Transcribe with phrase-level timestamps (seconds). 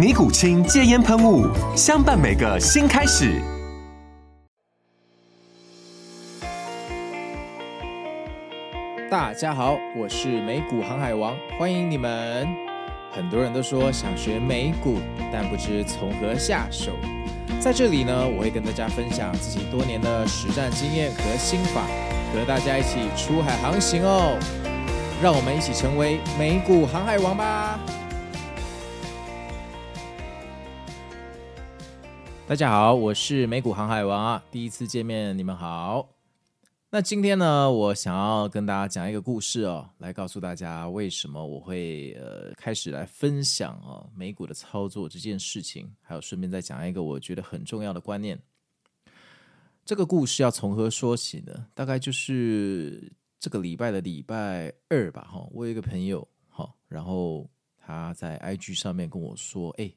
[0.00, 1.46] 尼古清戒烟喷雾，
[1.76, 3.38] 相伴每个新开始。
[9.10, 12.48] 大家好，我是美股航海王，欢迎你们。
[13.12, 14.96] 很多人都说想学美股，
[15.30, 16.92] 但不知从何下手。
[17.60, 21.82] 在这里呢，我会跟大家分享自己多年的实战经验和心法，
[22.32, 24.38] 和大家一起出海航行哦。
[25.22, 27.78] 让我们一起成为美股航海王吧。
[32.50, 36.08] 大家好，我是美股航海王啊，第一次见面，你们好。
[36.90, 48.36] 那今天呢，我想要跟大家讲一个故事哦，来告诉大家为什么我会呃开始来分享哦美股的操作这件事情，还有顺便再讲一个我觉得很重要的观念。
[49.84, 51.68] 这个故事要从何说起呢？
[51.72, 59.88] 大概就是这个礼拜的礼拜二吧，哈，我有一个朋友，哈，然后他在 IG 上面跟我说，哎。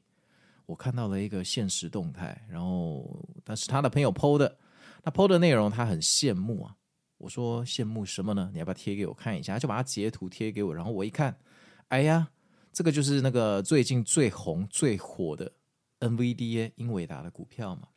[0.66, 4.58] 我看到了一个现实动态，然后但是他的朋友 PO 的，
[5.02, 6.76] 那 PO 的内容他很羡慕啊。
[7.18, 8.50] 我说羡慕什么呢？
[8.52, 9.58] 你要不要贴给我看一下？
[9.58, 11.36] 就把他截图贴给我，然后我一看，
[11.88, 12.28] 哎呀，
[12.72, 15.50] 这个就是那个最近最红最火的
[16.00, 17.88] NVDA 英伟达的股票嘛。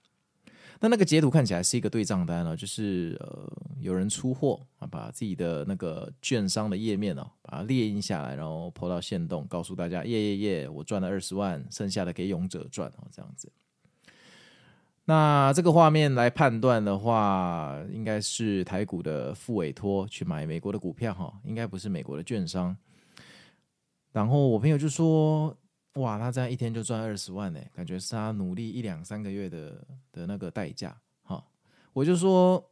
[0.79, 13.51] 那那个截图看起来是一个对账单哦，就是呃有人出货啊，把自己的那个券商的页面哦，把它列印下来，然后 po 到线动，告诉大家耶耶耶，我赚了二十万，剩下的给勇者赚哦，这样子。
[15.05, 22.77] 那这个画面来判断的话，应该是台股的副委托去买美国的股票哈，应该不是美国的券商。
[24.11, 25.57] 然后我朋友就说。
[25.97, 30.95] 哇，他这样一天就赚二十万呢，感觉是他努力一两三个月的的那个代价。
[31.23, 31.43] 哈，
[31.93, 32.71] 我就说，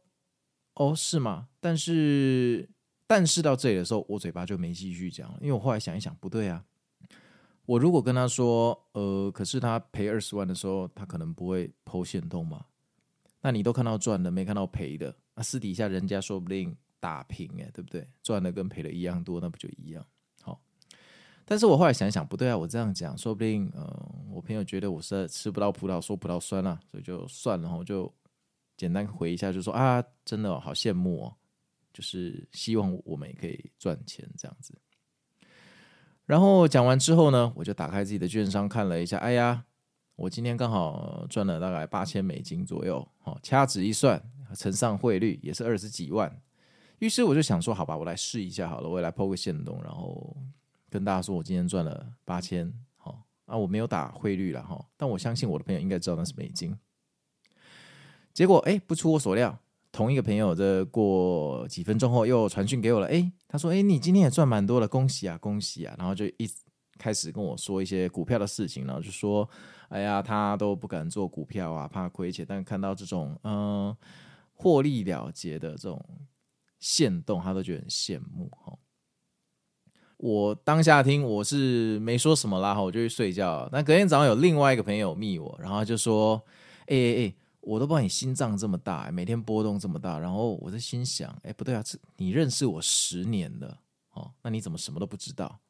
[0.74, 1.48] 哦，是吗？
[1.60, 2.68] 但是，
[3.06, 6.64] 但是到这里的时候，我嘴巴就没继续讲了，因为我后来想一想，不对啊，
[7.64, 12.64] 我如果跟他说，呃，可是他赔二十万的时候，他可能不会剖线通嘛。
[13.42, 18.08] 那你都看到赚的，没看到赔的，那私底下人家说不定打平哎，对不对？
[18.22, 20.04] 赚的跟赔的一样多，那不就一样？
[21.48, 23.86] 但是我后来想想，不对啊，我这样讲，说不定，嗯、
[24.32, 28.12] 我朋友觉得我是吃不到葡萄说葡萄酸了，啊，所以就算了，我就
[28.76, 31.36] 简单回一下，就说啊，真的，好羡慕哦，
[31.92, 34.74] 就是希望我们也可以赚钱这样子。
[36.24, 39.64] 然后讲完之后呢，我就打开自己的券商看了一下，哎呀，
[40.16, 44.20] 我今天刚好赚了大概八千美金左右，哦，掐指一算，
[44.56, 46.42] 乘上汇率也是二十几万。
[46.98, 50.36] 于是我就想说，好吧，我来试一下好了，我也来抛个限动，然后。
[50.96, 56.74] 跟大家说，我今天赚了八千，好啊，我没有打汇率了哈，但我相信我的朋友应该知道那是美金。
[58.32, 59.58] 结果哎，不出我所料，
[59.92, 66.50] 同一个朋友这过几分钟后又传讯给我了，哎，他说哎，你今天也赚蛮多了，恭喜啊，恭喜啊，然后就一
[66.96, 69.46] 开始跟我说一些股票的事情，然后就说，
[69.90, 73.94] 哎呀，他都不敢做股票啊，怕亏钱，但看到这种嗯
[74.54, 76.02] 获利了结的这种
[76.78, 78.74] 现动，他都觉得很羡慕哈。
[80.18, 83.68] 我当下听我是没说什么啦，我就去睡觉。
[83.70, 86.42] 那隔天早上有另外一个朋友密我，然后就说
[86.88, 93.78] ：“哎哎哎，我都不知道你心脏这么大，每天波动这么大。”然后我在心想：“哎，不对啊，这你认识我十年了
[94.14, 95.60] 哦，那你怎么什么都不知道？”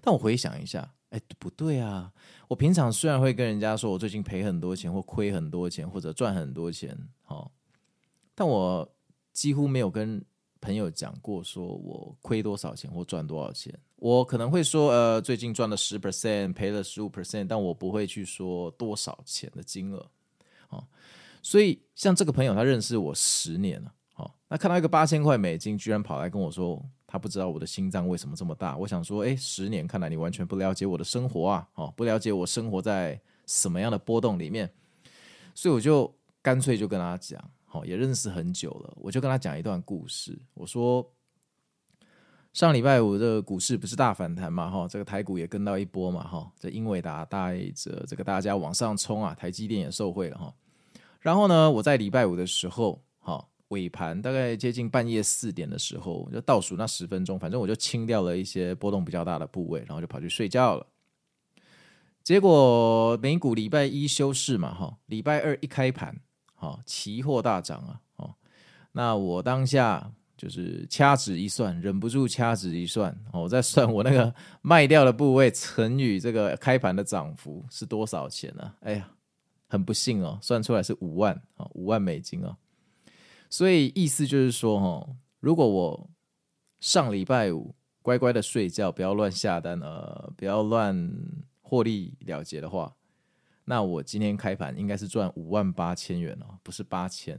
[0.00, 2.12] 但我回想一下，哎，不对啊，
[2.46, 6.96] 我平常虽然会跟人家说我最近赔很多钱，或亏很多钱，或者赚很多钱，
[7.26, 7.50] 哦，
[8.34, 8.88] 但我
[9.32, 10.24] 几乎没有跟。
[10.60, 20.10] 朋友讲过，说我亏多少钱或赚多少钱，我可能会说，呃，最近赚了十 percent，赔了十五 percent，但我不会去说多少钱的金额，
[20.70, 20.84] 哦，
[21.42, 34.72] 所以像这个朋友，他认识我十年了，哦，那看到一个八千块美金，居然跑来跟我说，他不知道我的心脏为什么这么大，我想说，哎，十年看来你完全不了解我的生活啊，哦，不了解我生活在什么样的波动里面，
[35.54, 36.12] 所以我就。
[36.40, 40.38] 干脆就跟他讲，好，也认识很久了，我就跟他讲一段故事。
[40.54, 41.06] 我说，
[42.58, 50.52] 上礼拜五的股市不是大反弹嘛，哈，这个台股也跟到一波嘛，哈，这英伟达带着这个大家往上冲啊，台积电也受惠了哈。
[51.20, 60.84] 然后呢，我在礼拜五的时候，哈，尾盘大概接近半夜四点的时候，就倒数那十分钟，反正我就清掉了一些波动比较大的部位，然后就跑去睡觉了。
[62.24, 66.20] 结果美股礼拜一休市嘛，哈，礼拜二一开盘，
[66.56, 68.34] 哈，期货大涨啊，哦，
[68.90, 78.72] 那我当下就是掐指一算，忍不住掐指一算，我在算我那个卖掉的部位乘以这个开盘的涨幅是多少钱呢？
[78.80, 79.10] 哎呀，
[79.66, 82.56] 很不幸哦，算出来是五万，哦，五万美金哦。
[83.50, 86.08] 所以意思就是说，哈，如果我
[86.80, 91.12] 上礼拜五乖乖的睡觉，不要乱下单，呃，不要乱。
[91.70, 92.90] 获利了结的话，
[93.66, 97.38] 那我今天开盘应该是赚五万八千元哦，不是八千。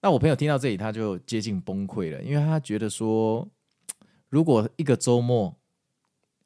[0.00, 3.46] 那我朋友听到这里，他就接近崩溃了，因为他觉得说，
[4.28, 5.54] 如果一个周末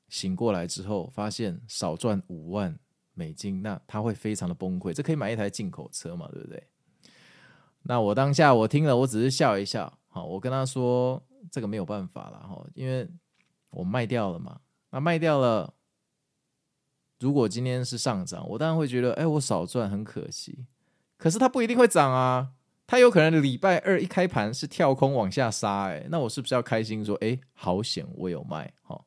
[0.08, 2.78] 醒过来之后，发现少赚五万
[3.14, 4.92] 美金，那他会非常的崩溃。
[4.92, 6.66] 这可以买一台进口车嘛，对不对？
[7.82, 9.98] 那我当下我听了，我只是笑一笑。
[10.08, 13.08] 好，我跟他说，这个没有办法了哈，因为
[13.70, 14.60] 我卖掉了嘛，
[14.90, 15.74] 那卖掉了。
[17.20, 20.66] 如果今天是上涨，我当然会觉得，哎，我少赚很可惜。
[21.16, 22.52] 可是它不一定会涨啊，
[22.86, 29.06] 它有可能礼拜二一开盘是跳空往下杀，哎，那我是不是要开心说，哎，好险我有卖，好。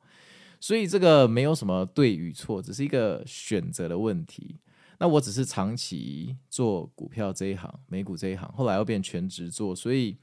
[0.59, 4.59] 所以这个没有什么对与错，只是一个选择的问题。
[4.99, 10.17] 那我只是长期做股票这一行，美股这一行，后来又变全职做，所以。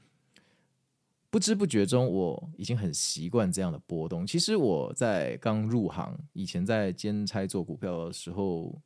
[1.31, 4.25] 不知不觉中，我已经很习惯这样的波动。
[4.25, 8.81] 其实我在刚入行以前，在兼差做股票的时候，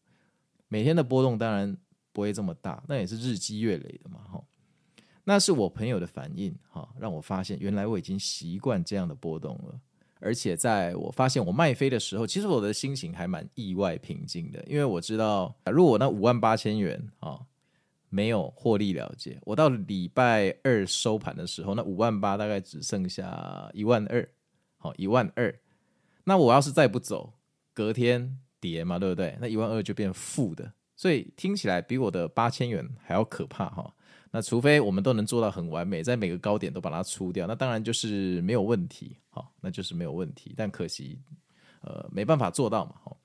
[0.67, 1.77] 每天的波动当然
[2.11, 4.21] 不会这么大，那也是日积月累的嘛。
[4.21, 4.43] 哈，
[5.23, 9.79] 那是我朋友的反应，哈，让我发现原来我已经习惯这样的波动了。
[10.19, 17.39] 而且在我发现我卖飞的时候，其实我的心情还蛮意外平静的，因为我知道，如果我那五万八千元啊。
[18.11, 24.27] 没有获利了结，我到礼拜二收盘的时候，那五万八大概只剩下一万二，
[24.77, 25.53] 好，一万二。
[26.23, 27.31] 那我要是再不走，
[27.71, 29.37] 隔天跌嘛，对不对？
[29.39, 33.93] 那一万二就变负的，所以听起来比我的八千元还要可怕哈。
[34.31, 40.53] 那除非我们都能做到很完美，在每个高点都把它出掉，那当然就是没有问题，好，那就是没有问题。
[40.55, 41.19] 但可惜，
[41.81, 43.17] 呃，没办法做到嘛，好。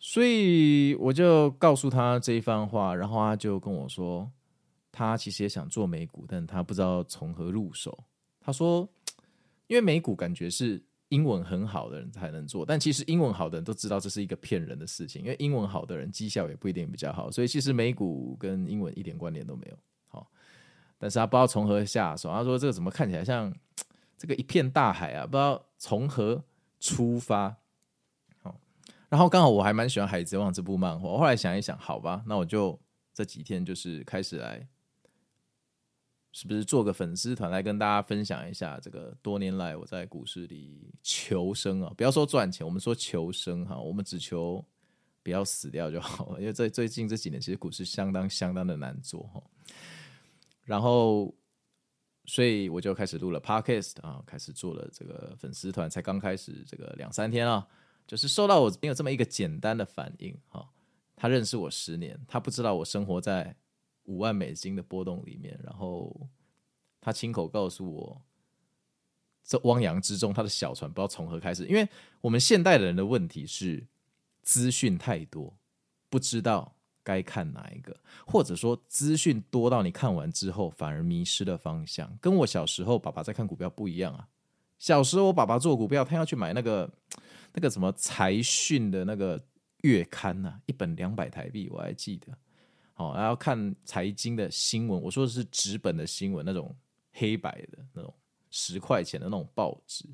[0.00, 4.28] 所以我就告诉他这一番话，然后他就跟我说，
[4.90, 7.96] 他其实也想做美股，但他不知道从何入手。
[8.40, 8.88] 他说，
[9.68, 19.78] 因为美股感觉是英文很好的人才能做，但其实英文好的人都知道这是一个骗人的事情，因为英文好的人绩效也不一定比较好，所以其实美股跟英文一点关联都没有。
[21.02, 22.30] 但是他不知道从何下手。
[22.30, 23.52] 他说这个怎么看起来像
[24.16, 25.26] 这个一片大海啊？
[25.26, 26.40] 不知道从何
[26.78, 27.56] 出发。
[28.40, 28.54] 好
[29.08, 32.78] 然后刚好我还蛮喜欢《海贼王》这部漫画，我后来想一想，好吧，那我就
[33.12, 34.64] 这几天就是开始来，
[36.30, 44.64] 是不是做个粉丝团来跟大家分享一下这个多年来我在股市里求生啊，不要说赚钱，我们说求生哈，我们只求
[45.24, 49.28] 不要死掉就好了，因为在最近这几年其实股市相当相当的难做。
[50.64, 51.34] 然后，
[52.24, 57.66] 所以我就开始录了 Podcast 啊，开始做了这个粉丝团，才刚开始这个两三天啊。
[58.04, 60.68] 就是收到我没有这么一个简单的反应哈，
[61.14, 63.56] 他认识我十年，他不知道我生活在
[64.04, 66.28] 五万美金的波动里面，然后
[67.00, 68.22] 他亲口告诉我，
[69.44, 71.88] 这汪洋之中他的小船不知道从何开始，因为
[72.20, 73.86] 我们现代的人的问题是
[74.42, 75.56] 资讯太多，
[76.10, 84.28] 不知道该看哪一个，或者说资讯多到你看完之后反而迷失了方向，跟我小时候爸爸在看股票不一样啊，
[84.78, 86.90] 小时候我爸爸做股票，他要去买那个。
[87.54, 89.38] 那个什么财讯的那个
[89.82, 92.28] 月刊呐、一本两百台币，我还记得。
[92.94, 96.74] 好，然后看财经的新闻，我说的是纸本的新闻，那种
[97.12, 98.14] 黑白的那种
[98.50, 100.06] 十块钱的那种报纸。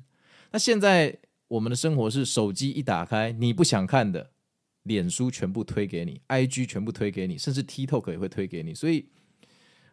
[0.51, 1.17] 那现在
[1.47, 4.29] 我们的生活是手机一打开，你不想看的，
[4.83, 8.73] 脸书全部推给你，IG 全部推给你，甚至 TikTok 也会推给你。
[8.73, 9.09] 所以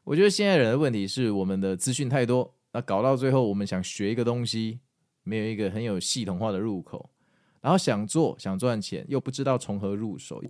[0.04, 4.80] 我觉得现在人的问题是我们的资讯太多，那搞到最后，我们想学一个东西，
[5.22, 7.10] 没有一个很有系统化的入口。
[7.62, 10.40] 然后想做想赚钱，又不知道从何入手，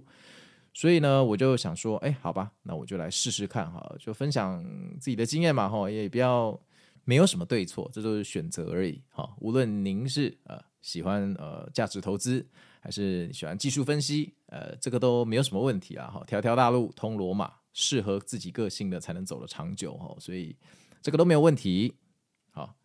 [0.74, 4.62] 所以呢，我就想说，哎，好吧，那我就来试试看哈，就分享
[5.00, 6.60] 自己的经验嘛，哈，也不要
[7.06, 9.34] 没有什么对错，这都是选择而已，哈。
[9.40, 12.46] 无论您是呃喜欢呃价值投资，
[12.86, 16.22] 还是喜欢技术分析，呃，这个都没有什么问题啊，哈。
[16.24, 20.56] 条条大路通罗马，适合自己个性的才能走得长久哦，所以
[21.02, 21.92] 这个都没有问题。
[22.52, 22.76] 好，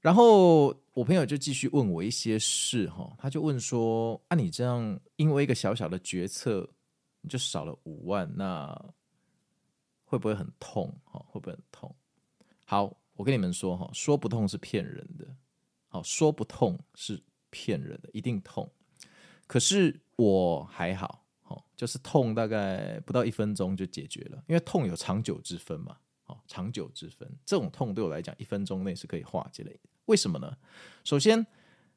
[0.00, 6.66] 然后我朋友就继续问我一些事哈，他就问说：啊，你这样因为一个小小的决策，
[7.20, 8.74] 你就少了五万，那
[10.04, 10.90] 会不会很痛？
[11.04, 11.94] 哈，会不会很痛？
[12.64, 15.26] 好，我跟你们说哈，说不痛是骗人的。
[15.88, 18.66] 好，说不痛是骗人的，一定痛。
[19.48, 29.72] 可是我还好，哦，就是痛大概不到一分钟就解决了，因为痛有长久之分嘛，哦，长久之分，这种痛对我来讲一分钟内是可以化解的。
[30.04, 30.56] 为什么呢？
[31.02, 31.46] 首先，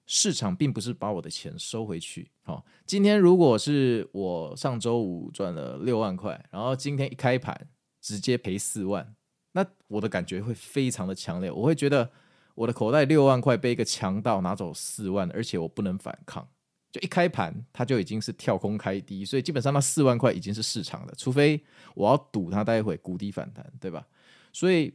[0.05, 2.31] 市场并不是把我的钱收回去。
[2.45, 9.15] 哦，今天如果是我上周五赚了六万块，然后今天一开盘直接赔四万，
[9.51, 12.11] 那我的感觉会非常的强烈，我会觉得
[12.55, 16.47] 我的口袋六万块被一个强盗拿走四万，而且我不能反抗。
[16.91, 21.63] 就一开盘，它就已经是跳空开低，所以基本上那四万块已经是市场的，除非
[21.95, 24.05] 我要赌它待会谷底反弹，对吧？
[24.51, 24.93] 所以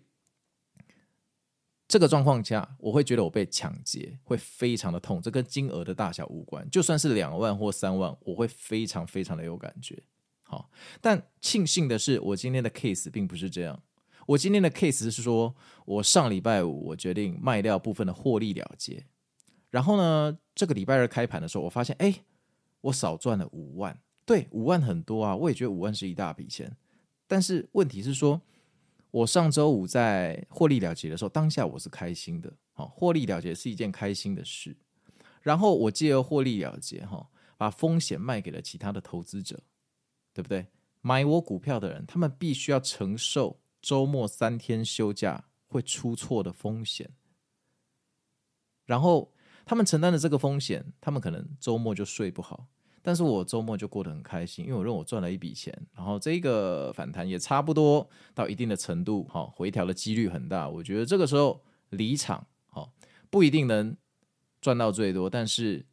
[1.89, 6.69] 这个状况下，我会觉得我被抢劫会非常的痛，这跟金额的大小无关。
[6.69, 10.03] 就算是两万或三万，我会非常非常的有感觉。
[10.43, 13.83] 好，但庆幸的是，我今天的 case 并不是这样。
[14.27, 19.07] 我今天的 case 是说，我上礼拜五我决定卖掉部分的获利了结。
[19.77, 22.25] 然后呢，这个礼拜二开盘的时候，我发现，哎，
[22.81, 24.01] 我少赚了五万。
[24.25, 26.75] 对，五万很多啊，我也觉得五万是一大笔钱。
[27.27, 28.41] 但是问题是说，
[29.11, 34.75] 我上周五在获利了结的时候，当下我是开心的，好，获利了结是一件开心的事。
[35.43, 37.29] 然后我借由获利了结，哈，
[37.59, 39.61] 把风险卖给了其他的投资者，
[40.33, 40.69] 对不对？
[41.03, 47.11] 买我股票的人，他们必须要承受周末三天休假会出错的风险，
[48.87, 49.31] 然后。
[49.67, 52.67] 他们承担的这个风险，他们可能周末就睡不好，
[53.03, 60.69] 但是我周末就过得很开心，因为我认为我赚了一笔钱，然后这个反弹也差不多到一定的程度，好，回调的几率很大。
[60.69, 62.93] 我觉得这个时候离场，好，
[63.29, 63.97] 不一定能
[64.61, 65.85] 赚到最多，但是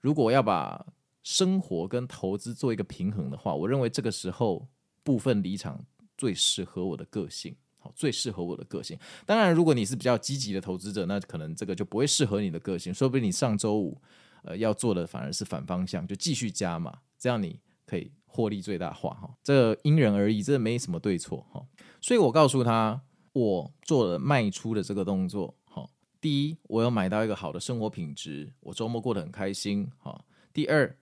[0.00, 0.86] 如果要把
[1.22, 4.66] 生活跟投资做一个平衡的话，我认为这个时候
[5.04, 5.84] 部分离场
[6.16, 7.54] 最适合我的个性。
[7.94, 8.98] 最适合我的个性。
[9.26, 12.92] 当然，如果你是比较积极的投资者，那可能这个就不会适合你的个性。
[12.92, 14.00] 说不定你上周五，
[14.42, 19.10] 呃，要做的反而是反方向，就继续加码，这样你可以获利最大化。
[19.14, 21.46] 哈，这个因人而异，这没什么对错。
[21.50, 21.64] 哈，
[22.00, 23.00] 所以我告诉他，
[23.32, 25.54] 我做了卖出的这个动作。
[25.64, 25.88] 哈，
[26.20, 29.90] 第一，我有买到一个好的生活品质，我周末过得很开心。
[29.98, 30.96] 哈，第二，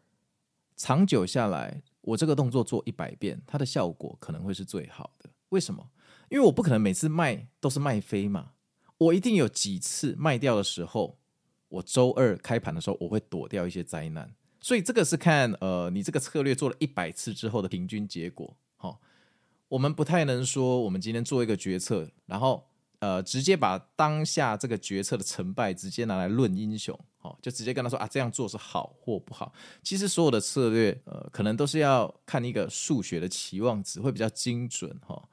[0.77, 5.31] 长久下来，我这个动作做一百遍，它的效果可能会是最好的。
[5.51, 5.89] 为什么？
[6.29, 8.51] 因为我不可能每次卖都是卖飞嘛，
[8.99, 11.19] 我一定有几次卖掉的时候，
[11.69, 18.57] 我周二开盘的时候我会躲掉一些灾难，所以这个是看呃你这个策略做了一百次之后的平均结果。
[18.77, 19.01] 好、
[19.69, 22.67] 我们不太能说我们今天做一个决策，然后
[22.99, 29.53] 呃直接把当下这个决策的成败直接拿来论英雄，好、就直接跟他说啊这样做是好或不好。
[29.83, 35.29] 其实所有的策略呃可能都是要看一个数学的期望值会比较精准哈。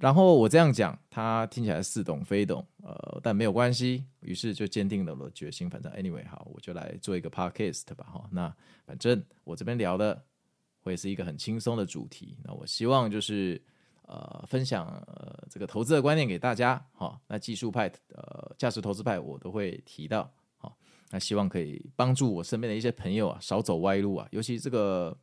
[0.00, 4.04] 然后我这样讲，他听起来似懂非懂，呃，但没有关系。
[4.20, 5.70] 于是就坚定了我的决心。
[5.70, 8.04] 反正 anyway，好，我就来做一个 podcast 吧。
[8.12, 8.52] 哈，那
[8.84, 10.20] 反正我这边聊的
[10.80, 12.36] 会是一个很轻松的主题。
[12.42, 13.62] 那我希望就是
[14.02, 16.84] 呃，分享呃这个投资的观念给大家。
[16.92, 20.28] 哈，那技术派呃价值投资派我都会提到。
[20.56, 20.76] 好，
[21.10, 25.16] 那希望可以帮助我身边的一些朋友啊，少走歪路啊，尤其这个。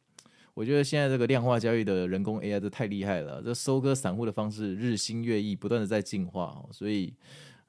[0.62, 7.16] 我觉得现在这个量化交易的人工 AI 都太厉害了，这收割散户的方式日新月异，不断的在进化，所以，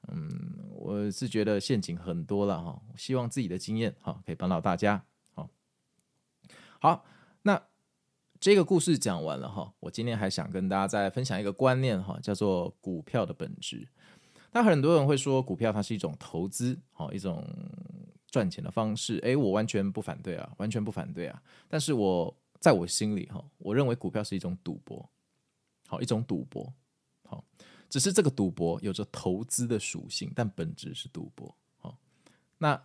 [0.09, 0.29] 嗯，
[0.75, 2.79] 我是觉得陷阱很多了哈。
[2.95, 5.03] 希望自己的经验哈可以帮到大家。
[5.33, 5.49] 好，
[6.79, 7.03] 好，
[7.41, 7.59] 那
[8.39, 13.87] 这个故事讲完了哈，我今天还想跟大家再分享一个观念哈，叫做股票的本质。
[14.51, 17.43] 那很多人会说股票它是一种投资，好一种
[18.27, 22.37] 赚钱的方式，诶，我完全不反对啊，完全不反对啊，但是我。
[22.63, 25.09] 在我心里哈，我认为股票是一种赌博，
[25.85, 26.73] 好一种赌博，
[27.23, 27.43] 好，
[27.89, 31.53] 只是这个赌博有着投资的属性，但本质是赌博。
[31.75, 31.99] 好，
[32.59, 32.81] 那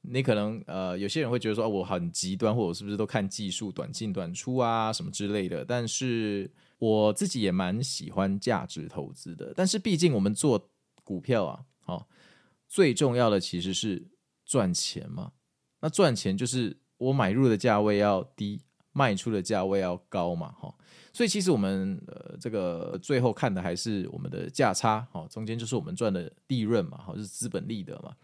[0.00, 5.64] 你可能呃，有些人会觉得说，我很极端，或者是不是都看技术，短进短出啊，什么之类的。
[5.64, 9.54] 但是我自己也蛮喜欢价值投资的。
[9.54, 10.68] 但是毕竟我们做
[11.04, 12.08] 股票啊，好，
[12.66, 14.04] 最重要的其实是
[14.44, 15.30] 赚钱嘛。
[15.78, 18.60] 那赚钱就是我买入的价位要低。
[18.92, 20.74] 卖出的价位要高嘛，哈，
[21.12, 28.14] 所以其实我们呃这个最后看的还是我们的价差，哈，中间就是我们赚的利润嘛，哈，是资本利得嘛。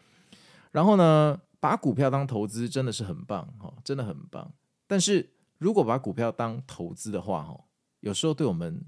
[0.70, 4.52] 然后呢，把股票当投资真的是很棒，哈，真的很棒。
[4.86, 7.64] 但是如果把股票当投资的话，哈，
[8.00, 8.84] 有时候对我们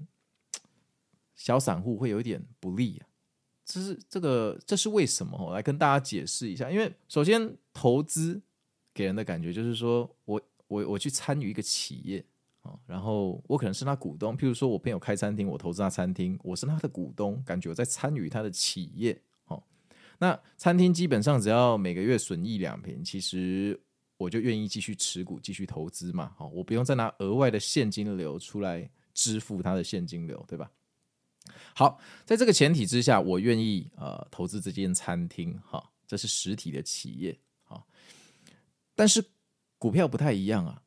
[1.35, 3.07] 小散户会有一点不利啊。
[3.65, 5.37] 这是这个，这是为什么？
[5.37, 6.69] 我来跟大家解释一下。
[6.69, 8.41] 因为首先，投资
[8.93, 12.23] 给人的感觉就是说我我我去参与一个企业
[12.61, 14.37] 啊，然后我可能是他股东。
[14.37, 19.21] 譬如说我朋友开餐厅，我投资他餐厅，我是他的股东，感觉我在参与他的企业。
[19.47, 19.61] 哦，
[20.17, 23.77] 那餐厅基本上只要每个月损益两平，其实
[24.15, 26.33] 我就愿意继续持股，继续投资嘛。
[26.37, 30.71] 哦，我不用再拿额外的现金流出来支付他的现金流，对吧？
[31.75, 37.83] 好，在这个前提之下，我愿意呃投资这间餐厅，哈，这是实体的企业，哈。
[38.95, 39.21] 但是
[39.81, 40.83] 股票不太一样啊。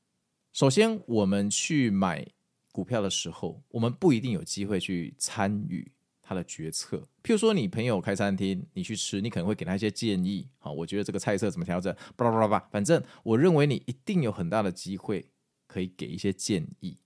[0.52, 2.24] 首先，我们去买
[2.70, 5.90] 股票的时候，我们不一定有机会去参与
[6.22, 6.98] 他的决策。
[7.20, 15.26] 譬如说，你朋友开餐厅，你去吃，你可能会给他一些建议，好，我觉得这个菜色怎么调整，巴拉巴拉巴，反正我认为你一定有很大的机会
[15.66, 16.96] 可以给一些建议。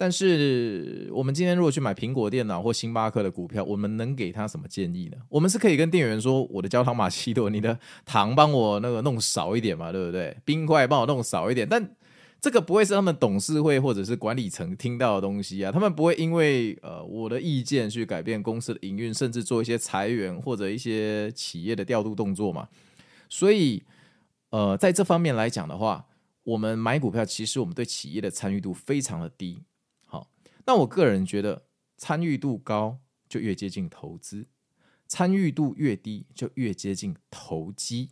[0.00, 5.18] 但是我们今天如果去买苹果电脑或星巴克的股票，我们能给他什么建议呢？
[5.28, 10.34] 我们是可以跟店员说：“我的焦糖玛奇朵，你的糖帮我那个弄少一点嘛，对不对？
[10.42, 11.96] 冰块帮我弄少一点。”但
[12.40, 22.66] 这个不会是他们董事会或者是管理层听到的东西啊，他们不会因为呃我的意见去改变公司的营运，甚至做一些裁员或者一些企业的调度动作嘛。
[23.28, 23.82] 所以
[24.48, 26.06] 呃，在这方面来讲的话，
[26.44, 29.62] 我们买股票其实我们对企业的参与度非常的低。
[30.70, 31.64] 那我个人觉得，
[31.96, 34.46] 参与度高就越接近投资，
[35.08, 38.10] 参与度越低就越接近投机。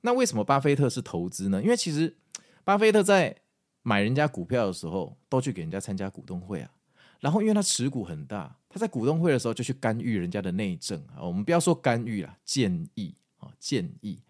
[0.00, 1.62] 那为什么巴菲特是投资呢？
[1.62, 2.16] 因为其实
[2.64, 3.42] 巴菲特在
[3.82, 6.72] 买人家股票的时候，都去给人家参加股东会啊。
[7.20, 11.20] 然后因为他持股很大，他在股东会的时候就去干预人家的内政啊。
[11.20, 14.22] 我们不要说干预啊，建议啊，建议。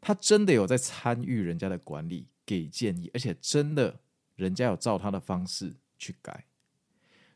[0.00, 4.00] 他真的有在参与人家的管理，给建议，而且真的
[4.34, 6.46] 人家有照他的方式去改。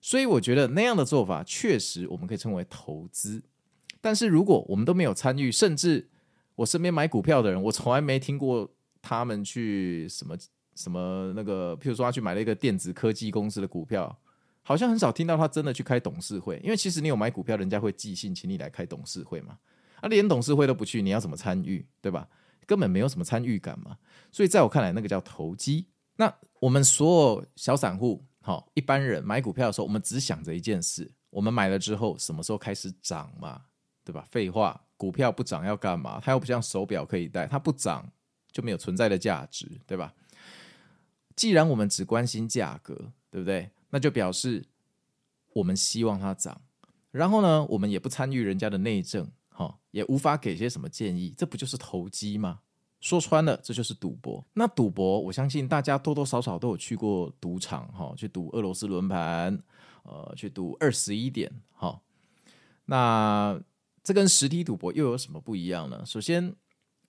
[0.04, 3.40] 所以我觉得那样的做法确实我们可以称为投资，
[4.00, 6.10] 但是如果我们都没有参与，甚至
[6.56, 8.68] 我身边买股票的人，我从来没听过
[9.00, 10.36] 他们去什么
[10.74, 14.18] 什么那个，譬如说他去买了一个电子科技公司的股票，
[14.62, 19.56] 好像很少听到他真的去开董事会，因为其实你有买股票，人家会寄信请你来开董事会嘛，
[20.00, 22.28] 啊，连董事会都不去，你要怎么参与，对吧？
[22.66, 23.96] 根本没有什么参与感嘛。
[24.32, 25.86] 所以在我看来，那个叫投机。
[26.16, 28.24] 那我们所有小散户。
[28.42, 33.62] 好，一般人买股票的时候，我们只想着一件事：我们买了之后，什么时候开始涨嘛？
[34.04, 34.26] 对吧？
[34.28, 36.20] 废话，股票不涨要干嘛？
[36.20, 38.10] 它又不像手表可以戴，它不涨
[38.50, 40.12] 就没有存在的价值，对吧？
[41.36, 43.70] 既然我们只关心价格，对不对？
[43.90, 44.66] 那就表示
[45.52, 46.60] 我们希望它涨。
[47.12, 52.61] 然后呢，我们也不参与人家的内政，哈，也无法给些什么建议，这不就是投机吗？
[53.02, 54.42] 说穿了，这就是赌博。
[54.54, 59.62] 那赌博，我相信大家多多少少都有去过赌场，哈，去赌俄罗斯轮盘，
[60.04, 62.00] 呃，去赌二十一点，哈。
[62.86, 63.60] 那
[64.02, 66.02] 这跟实体赌博又有什么不一样呢？
[66.06, 66.54] 首先，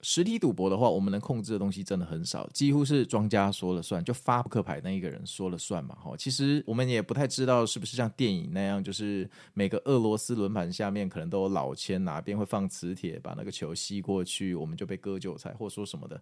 [0.06, 5.96] 实体赌博的话，我们能控制的东西真的很少，几乎是庄家说了算，就发扑克牌那一个人说了算嘛。
[5.96, 16.22] 哈，其实我们也不太知道是不是像电影那样，就是每个俄罗斯轮盘下面可能都有老千，哪边会放磁铁把那个球吸过去，我们就被割韭菜或说什么的。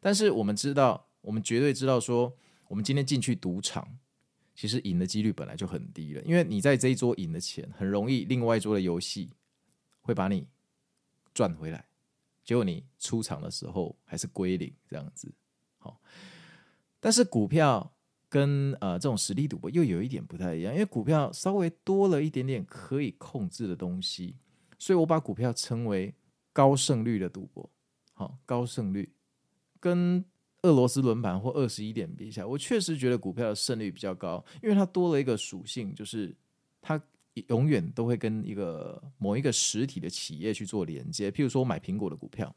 [0.00, 2.32] 但是我们知道，我们绝对知道说，
[2.66, 3.86] 我们今天进去赌场，
[4.56, 9.30] 其实赢的几率本来就很低了，因为你在这一桌赢的钱，很容易另外一桌的游戏
[10.00, 10.48] 会把你
[11.32, 11.84] 赚回来。
[12.50, 15.32] 结果你出场的时候还是归零这样子，
[15.78, 16.00] 好。
[16.98, 17.94] 但是股票
[18.28, 24.34] 跟呃这种实力赌博又有一点不太一样，因为股票稍微多了一点点可以控制的东西，
[24.80, 26.12] 所以我把股票称为
[26.52, 27.70] 高胜率的赌博。
[28.14, 29.12] 好，高胜率
[29.78, 30.24] 跟
[30.62, 36.36] 俄罗斯轮盘或二十一点比起来，我确实觉得股票的胜率比较高，因为它多了一个属性，就是
[36.82, 37.00] 它。
[37.34, 42.54] 永远都会跟一个某一个实体的企业去做连接，譬如说我买苹果的股票，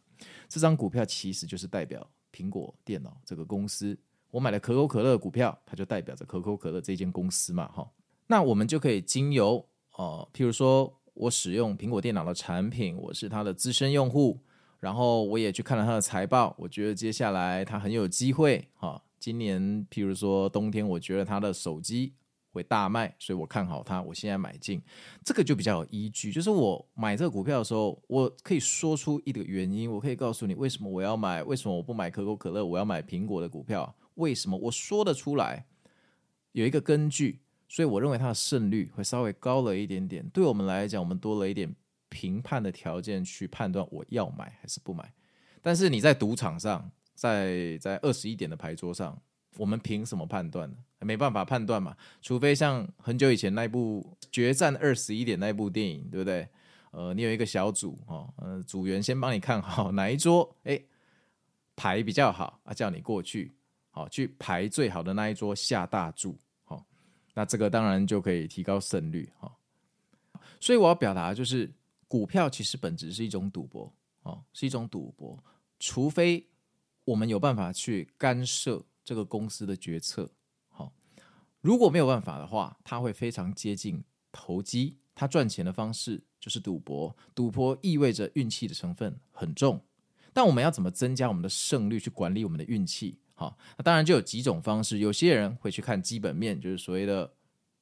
[0.50, 3.96] 这张股票其实就是代表苹果电脑这个公司；
[4.32, 7.88] 我买了可口可乐的股票，它就代表着可口可乐这间公司嘛，哈。
[8.26, 14.40] 那我们就可以经由哦，譬如说我使用苹果电脑的产品，我是它的资深用户，
[14.80, 19.02] 然后我也去看了它的财报，我觉得接下来它很有机会，哈。
[19.20, 22.14] 今年譬如说冬天，我觉得它的手机。
[22.54, 24.02] 会大卖，所以我看好它。
[24.02, 24.82] 我现在买进，
[25.26, 26.32] 这个就比较有依据。
[26.32, 33.94] 就是我买这个股票的时候，我可以说出一个原因，我可以告诉你为什么我要买，为什么我不买可口可乐，我要买苹果的股票？
[34.16, 35.66] 为什么我说得出来？
[36.52, 40.24] 有一个根据，所以我认为它的胜率会稍微高了一点点。
[40.30, 41.76] 对我们来讲，我们多了一点
[42.10, 45.12] 评判的条件去判断我要买还是不买。
[45.62, 49.20] 但是你在赌场上，在在二十一点的牌桌上。
[49.58, 50.76] 我们凭什么判断呢？
[51.00, 56.48] 没办法判断嘛，除非像很久以前那部《决战二十一点》那部电影，对不对？
[56.92, 60.82] 呃，你有一个小组哦，呃，组员先帮你看好 哪一桌，哎，
[61.76, 63.52] 牌比较好啊，叫你过去，
[63.90, 66.86] 好、哦、去排最好的那一桌下大注，好、哦，
[67.34, 69.52] 那这个当然就可以提高胜率，哈、
[70.32, 70.40] 哦。
[70.60, 71.70] 所以我要表达就是，
[72.08, 75.38] 股票其实本质是一种赌博，哦，是一种赌博，
[75.80, 76.48] 除非
[77.04, 80.30] 我们有办法去干涉这个公司的决策。
[80.70, 80.92] 好
[81.62, 84.98] 如果没有办法的话，它会非常接近投机。
[85.16, 89.80] 它赚钱的方式就是赌博，赌博意味着运气的成分很重。
[90.34, 93.20] 但我们要怎么增加我们的胜率，去管理我们的运气？
[93.36, 94.98] 好，那当然就有几种方式。
[94.98, 97.32] 有些人会去看基本面，就是所谓的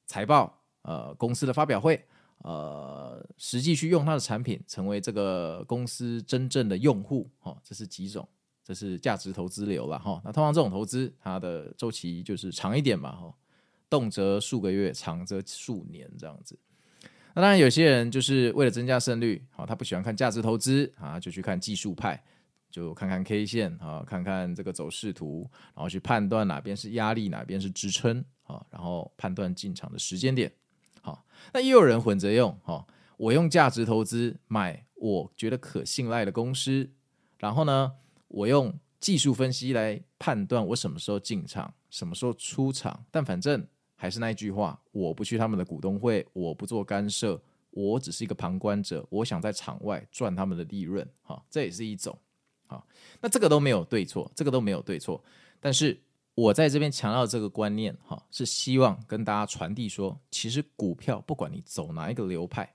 [0.06, 2.06] 财报，呃，公司的发表会，
[2.40, 7.30] 呃，实际去用它的产品，成为这个公司真正的用户。
[7.40, 8.28] 好，这是几种，
[8.64, 10.22] 这是价值投资流了哈。
[10.24, 13.34] 那通常这种投资，它的周期就是长一点嘛，哈。
[13.90, 16.58] 动辄数个月，长则数年这样子。
[17.34, 22.24] 那当然，有些人就是为了增加胜率，好，他不喜欢看价值投资啊，就去看技术派，
[22.70, 25.46] 就看看 K 线啊，看看这个走势图，
[25.76, 30.50] 然后去判断哪边是压力，哪边是支撑啊，然后判断进场的时间点。
[31.02, 36.90] 好，那也有人混着用，哈，我用价值投资买我觉得可信赖的公司，
[37.40, 37.92] 然后呢，
[38.32, 43.66] 我用技术分析来判断我什么时候进场，什么时候出场，但反正。
[43.94, 47.40] 还是那一句话，我不去他们的股东会，我不做干涉，
[47.70, 49.06] 我只是一个旁观者。
[49.12, 52.18] 我想在场外赚他们的利润，哈，这也是一种，
[52.66, 52.84] 好，
[53.22, 55.24] 那这个都没有对错，这个都没有对错。
[55.60, 56.02] 但是
[56.34, 62.74] 我在这边强调这个观念，哈，是希望跟大家传递说，其实股票不管你走哪一个流派，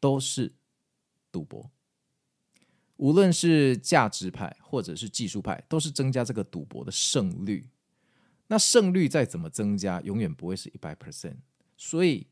[0.00, 0.52] 都是
[1.30, 1.70] 赌博，
[2.98, 7.68] 无论是价值派或者是技术派，都是增加这个赌博的胜率。
[8.48, 11.36] 那胜率再怎么增加，永远不会是一百 percent，
[11.76, 12.26] 所以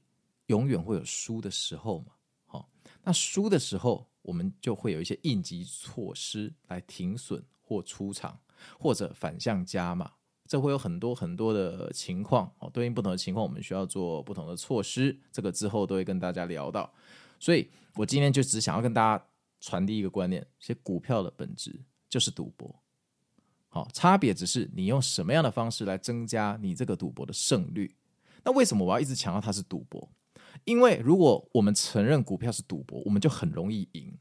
[0.47, 2.13] 永远会有输的时候嘛。
[2.47, 2.71] 好，
[3.03, 8.41] 那输的时候，我们就会有一些应急措施来停损或出场，
[8.79, 10.13] 或者反向加码。
[10.49, 15.19] 这会有很多很多的情况哦，对应不同的情况，我们需要做不同的措施。
[15.31, 16.93] 这个之后都会跟大家聊到。
[17.39, 19.27] 所以我今天就只想要跟大家
[19.61, 22.83] 传递一个观念：其实股票的本质就是赌博。
[23.69, 27.95] 好，差别只是你用什么样的方式来增加你这个赌博的胜率。
[28.45, 30.09] 那为什么我要一直强调它是赌博？
[30.65, 34.17] 因为如果我们承认股票是赌博，我们就很容易赢。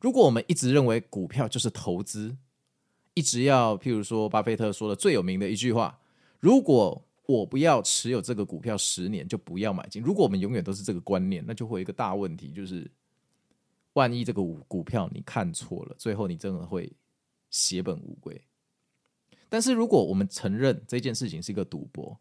[0.00, 2.36] 如果我们一直认为股票就是投资，
[3.14, 5.98] 一直要譬如说巴菲特说的最有名的一句话：
[6.38, 10.02] 如果我不要持有这个股票十年，就不要买进。
[10.02, 12.90] 如果我们永远都是这个观念，那就会有一个大问题，就是
[13.94, 16.92] 万一这个股股票你看错了，最后你真的会
[17.50, 18.40] 血本无归。
[19.48, 22.16] 但是，如果我们承认这件事情是一个赌博，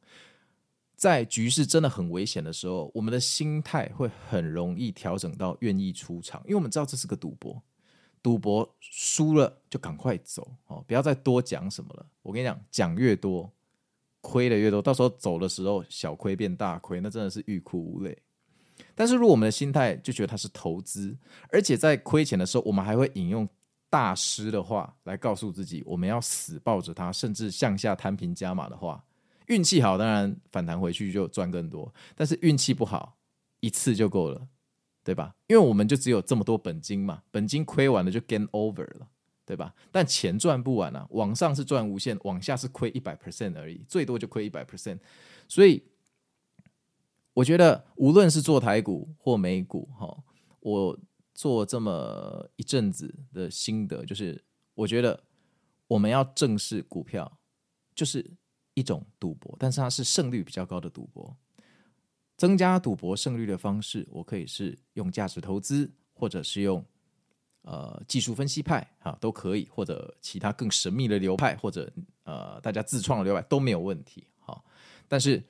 [0.95, 7.61] 在局势真的很危险的时候，我们的心态会很容易调整到愿意出场，因为我们知道这是个赌博，
[8.23, 12.05] 赌博输了就赶快走哦，不要再多讲什么了。
[12.23, 13.49] 我跟你讲，讲越多，
[14.21, 18.17] 亏的越多，到时候走的时候小亏变大亏，那真的是欲哭无泪。
[18.99, 21.17] 但是，如果我们的心态就觉得它是投资，
[21.53, 23.47] 而且在亏钱的时候，我们还会引用。
[23.91, 29.03] 大师的话来告诉自己，我们要死抱着它，甚至向下摊平加码的话，
[29.47, 33.17] 运气好当然反弹回去就赚更多，但是运气不好
[33.61, 34.47] 一次就够了，
[35.03, 35.33] 对吧？
[35.47, 39.07] 因为我们就只有这么多本金嘛，本金亏完了就 game over 了，
[39.43, 39.73] 对吧？
[39.91, 44.99] 但钱赚不完啊，往上是赚无限，往下是亏一百 percent 而已，最多就亏一百 percent。
[45.47, 45.81] 所以
[47.39, 50.23] 我觉得无论是做台股或美股，哈，
[50.61, 50.99] 我。
[51.39, 55.23] 做这么一阵子的心得，就是我觉得
[55.87, 57.39] 我们要正视股票，
[57.95, 58.29] 就是
[58.73, 61.33] 一种赌博，但是它是胜率比较高的赌博。
[62.35, 66.83] 增加赌博胜率的方式，我可以是用价值投资，或者是用
[67.61, 71.89] 呃技术分析派啊，都可以，或者其他更神秘的流派，或者
[72.23, 74.27] 呃大家自创的流派都没有问题。
[74.39, 74.65] 好，
[75.07, 75.41] 但是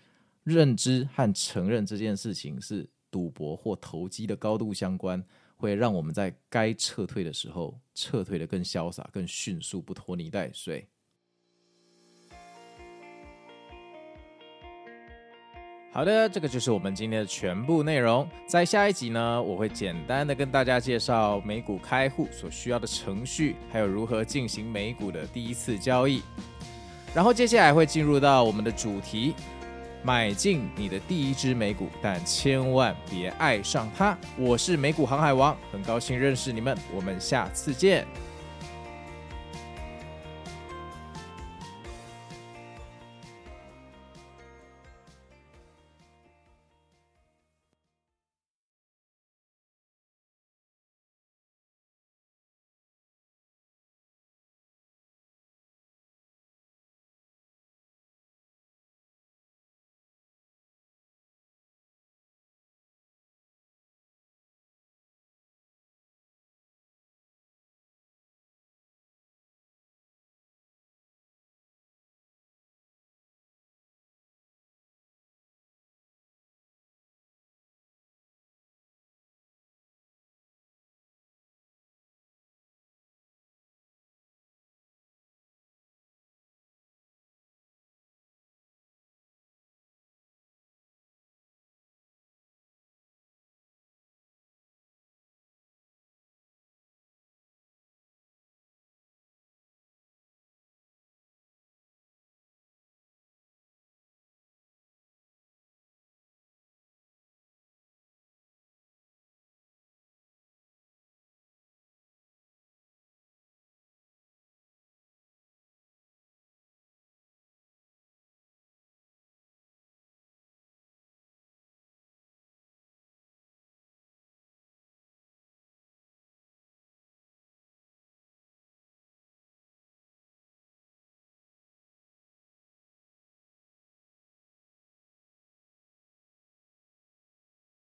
[0.49, 5.23] 认知和承认这件事情是赌博或投机的高度相关。
[5.61, 10.87] 会让我们在该撤退的时候撤退得更潇洒、更迅速，不拖泥带水。
[15.91, 18.25] 好的，这个就是我们今天的全部内容。
[18.47, 26.21] 在下一集呢，我会简单的跟大家介绍美股开户所需要的程序，还有如何进行美股的第一次交易。
[27.13, 29.35] 然后接下来会进入到我们的主题。
[30.01, 34.17] 买进你的第一支美股，但千万别爱上它。
[34.37, 38.07] 我是美股航海王，很高兴认识你们，我们下次见。